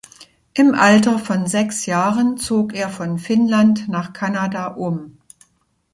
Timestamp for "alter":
0.73-1.19